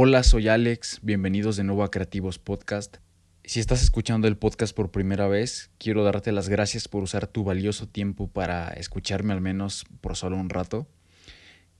[0.00, 2.98] Hola, soy Alex, bienvenidos de nuevo a Creativos Podcast.
[3.42, 7.42] Si estás escuchando el podcast por primera vez, quiero darte las gracias por usar tu
[7.42, 10.86] valioso tiempo para escucharme al menos por solo un rato.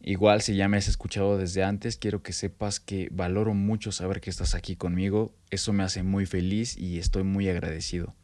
[0.00, 4.21] Igual si ya me has escuchado desde antes, quiero que sepas que valoro mucho saber
[4.21, 5.32] que estás aquí conmigo.
[5.50, 8.16] Eso me hace muy feliz y estoy muy agradecido.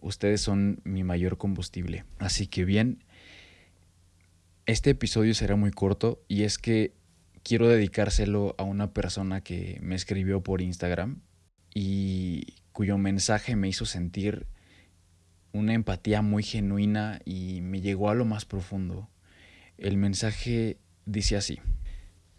[0.00, 2.04] Ustedes son mi mayor combustible.
[2.18, 3.04] Así que bien,
[4.66, 6.97] este episodio será muy corto y es que
[7.42, 11.22] quiero dedicárselo a una persona que me escribió por Instagram
[11.74, 14.46] y cuyo mensaje me hizo sentir
[15.52, 19.08] una empatía muy genuina y me llegó a lo más profundo.
[19.76, 21.60] El mensaje dice así.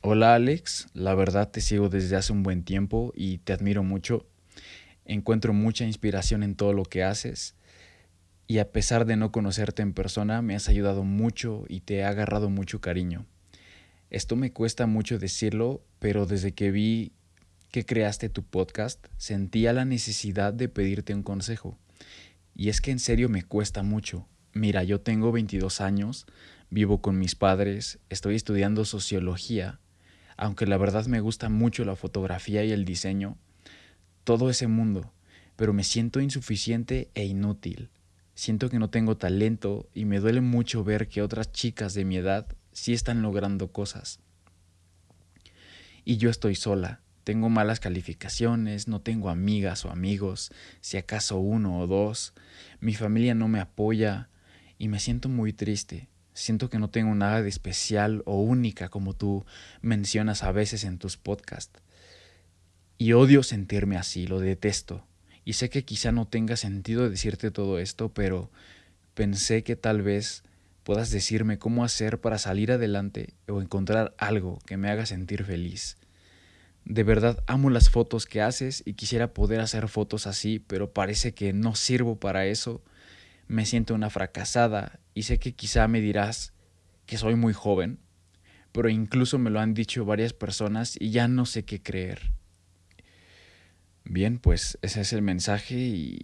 [0.01, 4.25] Hola Alex, la verdad te sigo desde hace un buen tiempo y te admiro mucho.
[5.05, 7.55] Encuentro mucha inspiración en todo lo que haces
[8.47, 12.03] y a pesar de no conocerte en persona me has ayudado mucho y te he
[12.03, 13.25] agarrado mucho cariño.
[14.09, 17.11] Esto me cuesta mucho decirlo, pero desde que vi
[17.71, 21.77] que creaste tu podcast, sentía la necesidad de pedirte un consejo.
[22.55, 24.27] Y es que en serio me cuesta mucho.
[24.53, 26.25] Mira, yo tengo 22 años,
[26.71, 29.79] vivo con mis padres, estoy estudiando sociología,
[30.37, 33.37] aunque la verdad me gusta mucho la fotografía y el diseño,
[34.23, 35.13] todo ese mundo,
[35.55, 37.89] pero me siento insuficiente e inútil.
[38.33, 42.17] Siento que no tengo talento y me duele mucho ver que otras chicas de mi
[42.17, 42.47] edad
[42.79, 44.19] sí están logrando cosas.
[46.05, 51.79] Y yo estoy sola, tengo malas calificaciones, no tengo amigas o amigos, si acaso uno
[51.79, 52.33] o dos,
[52.79, 54.29] mi familia no me apoya
[54.77, 56.07] y me siento muy triste.
[56.33, 59.45] Siento que no tengo nada de especial o única como tú
[59.81, 61.81] mencionas a veces en tus podcasts.
[62.97, 65.05] Y odio sentirme así, lo detesto.
[65.43, 68.49] Y sé que quizá no tenga sentido decirte todo esto, pero
[69.15, 70.43] pensé que tal vez
[70.89, 75.97] puedas decirme cómo hacer para salir adelante o encontrar algo que me haga sentir feliz.
[76.83, 81.35] De verdad amo las fotos que haces y quisiera poder hacer fotos así, pero parece
[81.35, 82.83] que no sirvo para eso.
[83.47, 86.53] Me siento una fracasada y sé que quizá me dirás
[87.05, 87.99] que soy muy joven,
[88.71, 92.31] pero incluso me lo han dicho varias personas y ya no sé qué creer.
[94.05, 96.19] Bien, pues ese es el mensaje y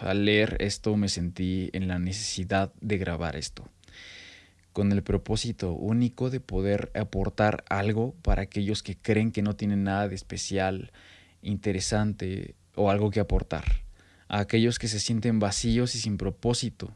[0.00, 3.68] al leer esto me sentí en la necesidad de grabar esto,
[4.72, 9.84] con el propósito único de poder aportar algo para aquellos que creen que no tienen
[9.84, 10.92] nada de especial,
[11.42, 13.64] interesante o algo que aportar,
[14.28, 16.94] a aquellos que se sienten vacíos y sin propósito.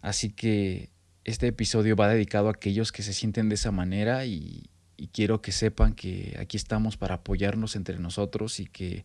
[0.00, 0.90] Así que
[1.24, 4.70] este episodio va dedicado a aquellos que se sienten de esa manera y,
[5.12, 9.04] quiero que sepan que aquí estamos para apoyarnos entre nosotros y que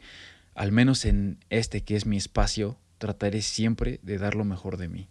[0.56, 4.88] al menos en este que es mi espacio trataré siempre de dar lo mejor de
[4.88, 5.10] mí.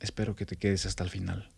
[0.00, 1.50] Espero que te quedes hasta el final.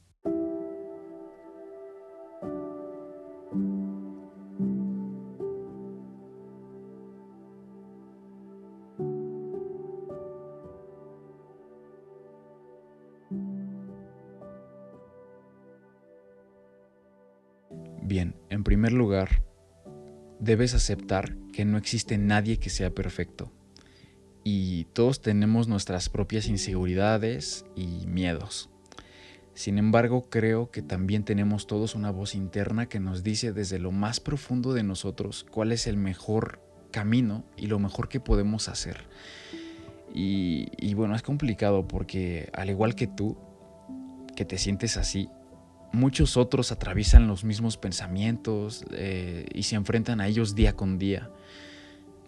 [18.02, 19.44] Bien, en primer lugar,
[20.40, 23.52] debes aceptar que no existe nadie que sea perfecto
[24.92, 28.70] todos tenemos nuestras propias inseguridades y miedos.
[29.54, 33.90] Sin embargo, creo que también tenemos todos una voz interna que nos dice desde lo
[33.90, 36.60] más profundo de nosotros cuál es el mejor
[36.92, 39.08] camino y lo mejor que podemos hacer.
[40.14, 43.36] Y, bueno, es complicado porque al igual que tú,
[44.36, 45.28] que te sientes así,
[45.92, 51.30] muchos otros atraviesan los mismos pensamientos eh, y se enfrentan a ellos día con día.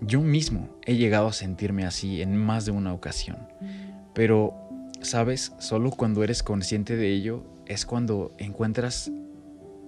[0.00, 3.38] Yo mismo he llegado a sentirme así en más de una ocasión,
[4.15, 4.55] pero,
[5.03, 9.10] sabes, solo cuando eres consciente de ello es cuando encuentras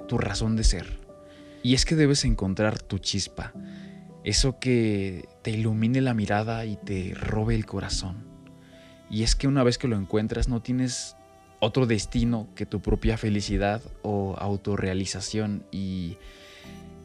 [0.09, 1.01] tu razón de ser.
[1.63, 3.53] Y es que debes encontrar tu chispa,
[4.25, 8.25] eso que te ilumine la mirada y te robe el corazón.
[9.11, 11.17] Y es que una vez que lo encuentras no tienes
[11.61, 16.17] otro destino que tu propia felicidad o autorrealización y,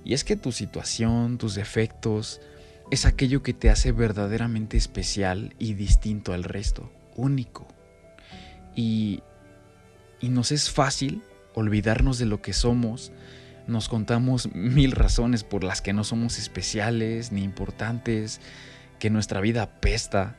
[0.03, 2.41] y es que tu situación, tus defectos,
[2.89, 7.67] es aquello que te hace verdaderamente especial y distinto al resto, único.
[8.75, 9.21] Y,
[10.21, 11.21] y nos es fácil
[11.53, 13.11] olvidarnos de lo que somos,
[13.67, 18.39] nos contamos mil razones por las que no somos especiales ni importantes,
[18.99, 20.37] que nuestra vida apesta.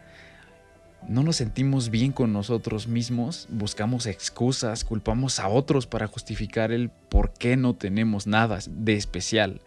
[1.07, 6.89] No nos sentimos bien con nosotros mismos, buscamos excusas, culpamos a otros para justificar el
[6.89, 9.61] por qué no tenemos nada de especial.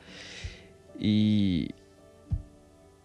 [0.99, 1.69] Y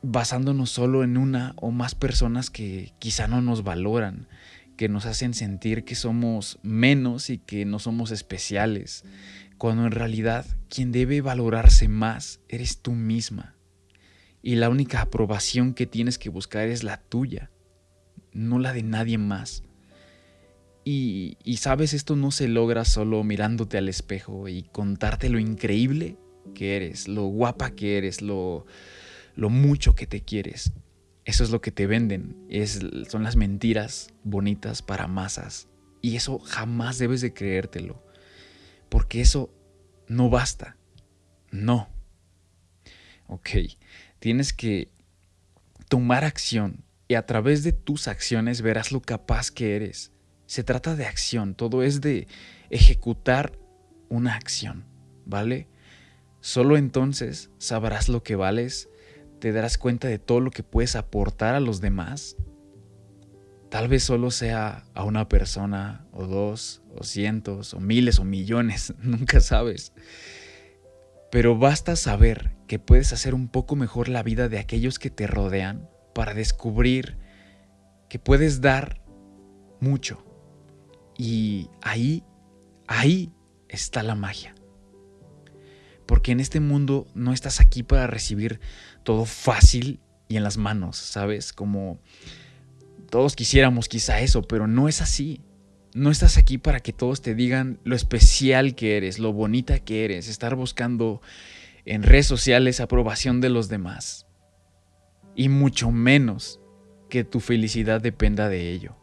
[0.09, 4.29] basándonos solo en una o más personas que quizá no nos valoran,
[4.77, 9.05] que nos hacen sentir que somos menos y que no somos especiales,
[9.59, 13.57] cuando en realidad quien debe valorarse más eres tú misma.
[14.43, 17.51] Y la única aprobación que tienes que buscar es la tuya,
[18.33, 19.65] no la de nadie más.
[20.85, 26.17] Y, y, sabes, esto no se logra solo mirándote al espejo y contarte lo increíble
[26.55, 28.67] que eres, lo guapa que eres, lo,
[29.37, 30.73] lo mucho que te quieres.
[31.25, 35.69] Eso es lo que te venden, es, son las mentiras bonitas para masas.
[36.01, 38.03] Y eso jamás debes de creértelo,
[38.89, 39.53] porque eso
[40.09, 40.77] no basta.
[41.51, 41.89] No.
[43.27, 43.51] Ok,
[44.21, 44.91] tienes que
[45.89, 50.13] tomar acción y a través de tus acciones verás lo capaz que eres.
[50.47, 52.29] Se trata de acción, todo es de
[52.71, 53.59] ejecutar
[54.09, 54.85] una acción,
[55.25, 55.67] ¿vale?
[56.41, 58.89] Solo entonces sabrás lo que vales
[59.39, 62.37] te darás cuenta de todo lo que puedes aportar a los demás.
[63.71, 68.95] Tal vez solo sea a una persona, o dos, o cientos, o miles, o millones,
[69.03, 69.93] nunca sabes.
[71.31, 75.27] Pero basta saber que puedes hacer un poco mejor la vida de aquellos que te
[75.27, 77.19] rodean para descubrir
[78.09, 79.03] que puedes dar
[79.81, 80.25] mucho.
[81.19, 82.25] Y ahí,
[82.87, 83.33] ahí
[83.69, 84.56] está la magia.
[86.07, 88.61] Porque en este mundo no estás aquí para recibir
[89.03, 91.53] todo fácil y en las manos, ¿sabes?
[91.53, 92.01] Como
[93.11, 95.41] todos quisiéramos quizá eso, pero no es así.
[95.95, 100.05] No estás aquí para que todos te digan lo especial que eres, lo bonita que
[100.05, 101.23] eres, estar buscando
[101.87, 104.27] en redes sociales aprobación de los demás.
[105.35, 106.61] Y mucho menos
[107.09, 108.97] que tu felicidad dependa de ello.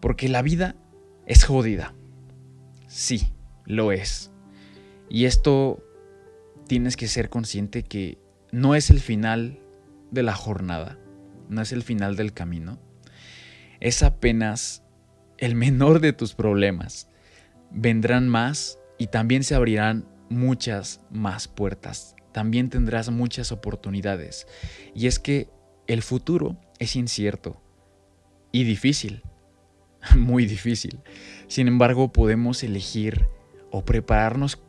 [0.00, 0.76] Porque la vida
[1.26, 1.94] es jodida.
[2.86, 3.32] Sí,
[3.66, 4.30] lo es.
[5.10, 5.84] Y esto
[6.68, 8.16] tienes que ser consciente que
[8.52, 9.58] no es el final
[10.12, 10.98] de la jornada,
[11.48, 12.78] no es el final del camino,
[13.80, 14.84] es apenas
[15.36, 17.08] el menor de tus problemas.
[17.72, 24.46] Vendrán más y también se abrirán muchas más puertas, también tendrás muchas oportunidades.
[24.94, 25.48] Y es que
[25.88, 27.60] el futuro es incierto
[28.52, 29.24] y difícil,
[30.16, 31.00] muy difícil.
[31.48, 33.26] Sin embargo, podemos elegir
[33.72, 34.62] o prepararnos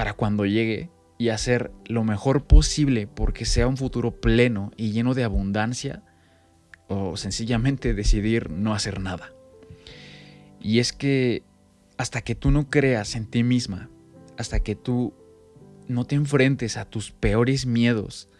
[0.00, 0.88] para cuando llegue
[1.18, 6.02] y hacer lo mejor posible porque sea un futuro pleno y lleno de abundancia
[6.88, 9.34] o sencillamente decidir no hacer nada.
[10.58, 11.42] Y es que
[11.98, 13.90] hasta que tú no creas en ti misma,
[14.38, 15.12] hasta que tú
[15.86, 18.30] no te enfrentes a tus peores miedos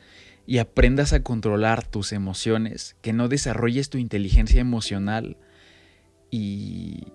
[0.46, 5.36] y aprendas a controlar tus emociones, que no desarrolles tu inteligencia emocional
[6.30, 7.08] y,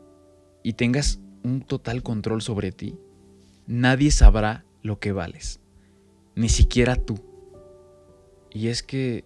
[0.62, 2.96] y tengas un total control sobre ti,
[3.68, 5.60] nadie sabrá lo que vales,
[6.36, 7.20] ni siquiera tú.
[8.52, 9.26] Y es que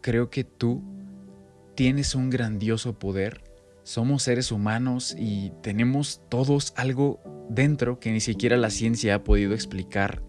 [0.00, 0.82] creo que tú
[1.74, 3.44] tienes un grandioso poder.
[3.82, 9.54] Somos seres humanos y tenemos todos algo dentro que ni siquiera la ciencia ha podido
[9.54, 10.22] explicar.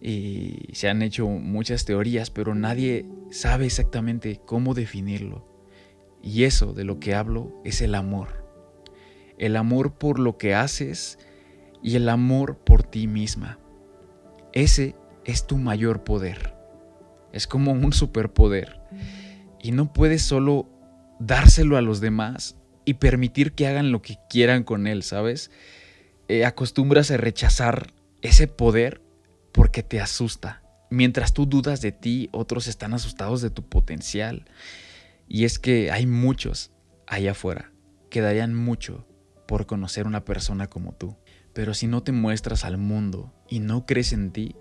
[0.00, 5.46] Y se han hecho muchas teorías, pero nadie sabe exactamente cómo definirlo.
[6.22, 8.44] Y eso de lo que hablo es el amor.
[9.38, 11.18] El amor por lo que haces,
[11.82, 13.58] y el amor por ti misma.
[14.52, 14.94] Ese
[15.24, 16.54] es tu mayor poder.
[17.32, 18.80] Es como un superpoder.
[19.60, 20.68] Y no puedes solo
[21.18, 25.50] dárselo a los demás y permitir que hagan lo que quieran con él, ¿sabes?
[26.28, 27.92] Eh, acostumbras a rechazar
[28.22, 29.00] ese poder
[29.52, 30.62] porque te asusta.
[30.90, 34.44] Mientras tú dudas de ti, otros están asustados de tu potencial.
[35.28, 36.70] Y es que hay muchos
[37.06, 37.72] allá afuera
[38.10, 39.06] que darían mucho
[39.46, 41.16] por conocer una persona como tú.
[41.52, 44.56] Pero si no te muestras al mundo y no crees en ti,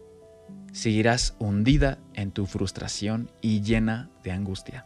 [0.74, 4.86] seguirás hundida en tu frustración y llena de angustia.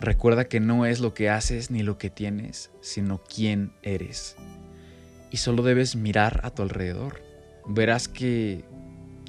[0.00, 4.36] Recuerda que no es lo que haces ni lo que tienes, sino quién eres.
[5.30, 7.22] Y solo debes mirar a tu alrededor.
[7.66, 8.64] Verás que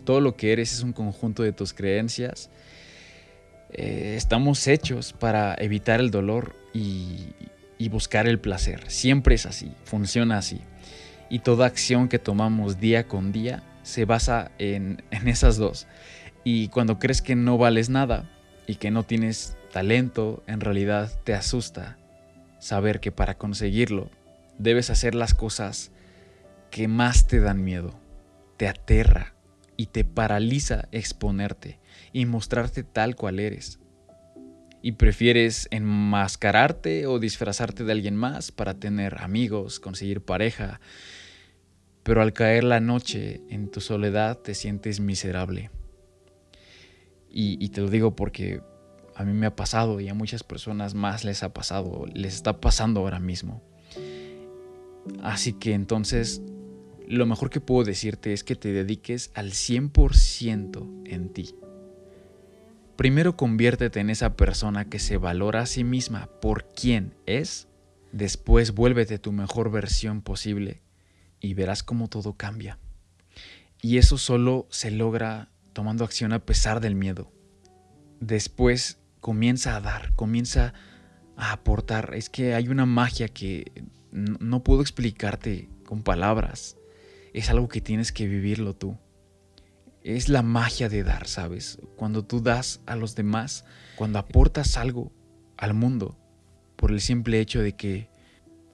[0.06, 2.50] todo lo que eres es un conjunto de tus creencias.
[3.72, 7.34] Eh, estamos hechos para evitar el dolor y,
[7.78, 8.90] y buscar el placer.
[8.90, 10.62] Siempre es así, funciona así
[11.30, 15.88] y toda acción que tomamos día con día se basa en, esas dos.
[16.44, 18.30] Y cuando crees que no vales nada
[18.68, 21.98] y que no tienes talento, en realidad te asusta
[22.60, 24.10] saber que para conseguirlo
[24.58, 25.92] debes hacer las cosas
[26.72, 28.00] que más te dan miedo,
[28.58, 29.34] te aterra
[29.78, 31.80] y te paraliza exponerte
[32.12, 33.80] y mostrarte tal cual eres.
[34.82, 40.80] Y prefieres enmascararte o disfrazarte de alguien más para tener amigos, conseguir pareja,
[42.04, 45.70] pero al caer la noche en tu soledad te sientes miserable.
[47.32, 48.62] Y, te lo digo porque
[49.16, 52.60] a mí me ha pasado y a muchas personas más les ha pasado, les está
[52.60, 53.62] pasando ahora mismo.
[55.22, 56.42] Así que entonces
[57.08, 61.56] lo mejor que puedo decirte es que te dediques al 100% en ti.
[63.00, 67.70] Primero conviértete en esa persona que se valora a sí misma por quien es,
[68.12, 70.82] después vuélvete tu mejor versión posible
[71.40, 72.78] y verás cómo todo cambia.
[73.82, 77.32] Y eso solo se logra tomando acción a pesar del miedo.
[78.20, 80.74] Después comienza a dar, comienza
[81.38, 82.16] a aportar.
[82.16, 83.72] Es que hay una magia que
[84.12, 86.76] no puedo explicarte con palabras
[87.34, 88.98] es algo que tienes que vivirlo tú.
[90.16, 91.78] Es la magia de dar, ¿sabes?
[91.96, 93.64] Cuando tú das a los demás,
[93.96, 95.12] cuando aportas algo
[95.56, 96.18] al mundo,
[96.78, 98.10] por el simple hecho de que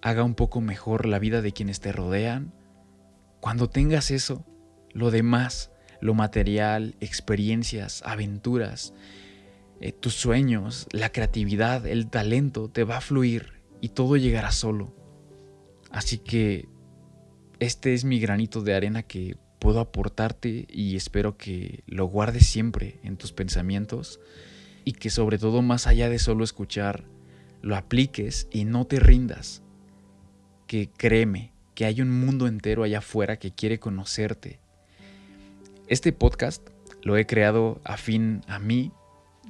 [0.02, 2.54] haga un poco mejor la vida de quienes te rodean,
[3.42, 4.46] cuando tengas eso,
[4.94, 8.94] lo demás, lo material, experiencias, aventuras,
[9.82, 14.96] eh, tus sueños, la creatividad, el talento, te va a fluir y todo llegará solo.
[15.92, 16.70] Así que
[17.60, 23.00] este es mi granito de arena que puedo aportarte y espero que lo guardes siempre
[23.04, 24.20] en tus pensamientos
[24.84, 27.04] y que sobre todo más allá de solo escuchar,
[27.62, 29.64] lo apliques y no te rindas.
[30.68, 34.60] Que créeme, que hay un mundo entero allá afuera que quiere conocerte.
[35.88, 36.68] Este podcast
[37.04, 38.92] lo he creado afín a mí,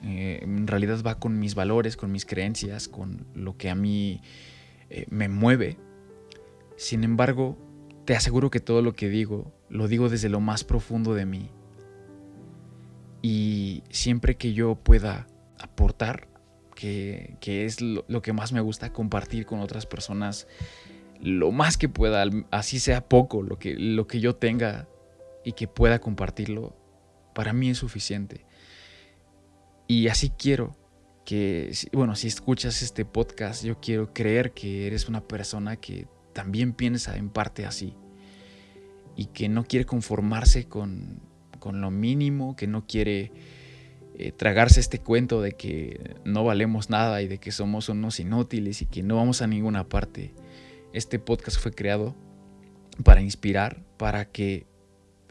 [0.04, 4.22] eh, en realidad va con mis valores, con mis creencias, con lo que a mí
[4.90, 5.78] eh, me mueve.
[6.78, 7.58] Sin embargo,
[8.06, 11.52] te aseguro que todo lo que digo, lo digo desde lo más profundo de mí.
[13.22, 15.28] Y siempre que yo pueda
[15.60, 16.28] aportar,
[16.76, 20.48] que, es lo, lo, que más me gusta, compartir con otras personas
[21.22, 24.88] lo más que pueda, así sea poco, lo que, lo que yo tenga
[25.44, 26.76] y que pueda compartirlo,
[27.34, 28.46] para mí es suficiente.
[29.88, 30.76] Y así quiero
[31.26, 36.74] que, bueno, si escuchas este podcast, yo quiero creer que eres una persona que también
[36.74, 37.96] piensa en parte así
[39.16, 41.22] y que no quiere conformarse con,
[41.64, 43.32] lo mínimo, que no quiere
[44.20, 48.84] eh, tragarse este cuento de que no valemos nada y de que somos unos inútiles
[48.84, 50.34] y que no vamos a ninguna parte.
[50.94, 52.16] Este podcast fue creado
[53.04, 54.68] para inspirar, para que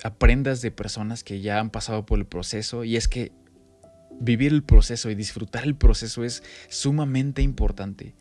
[0.02, 3.30] aprendas de personas que ya han pasado por el proceso y es que
[4.18, 8.14] vivir el proceso y disfrutar el proceso es sumamente importante.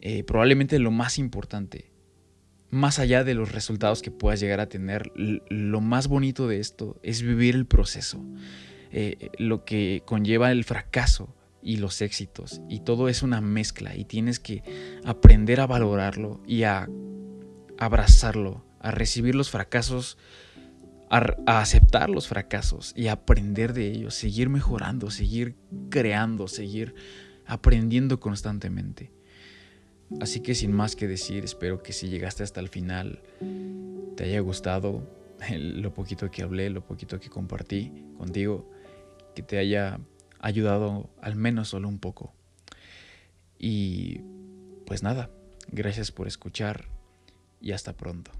[0.00, 1.90] Eh, probablemente lo más importante
[2.70, 6.98] más allá de los resultados que puedas llegar a tener, lo más bonito de esto
[7.02, 8.24] es vivir el proceso,
[8.92, 12.60] eh, lo que conlleva el fracaso y los éxitos.
[12.68, 14.62] Y todo es una mezcla y tienes que
[15.04, 16.88] aprender a valorarlo y a
[17.78, 20.16] abrazarlo, a recibir los fracasos,
[21.10, 25.56] a, aceptar los fracasos y aprender de ellos, seguir mejorando, seguir
[25.90, 26.94] creando, seguir
[27.46, 29.10] aprendiendo constantemente.
[30.18, 33.22] Así que sin más que decir, espero que si llegaste hasta el final
[34.16, 35.06] te haya gustado
[35.50, 38.70] lo poquito que hablé, lo poquito que compartí contigo,
[39.34, 40.00] que te haya
[40.40, 42.32] ayudado al menos solo un poco.
[43.58, 44.20] Y
[44.86, 45.30] pues nada,
[45.70, 46.88] gracias por escuchar
[47.60, 48.32] y hasta pronto.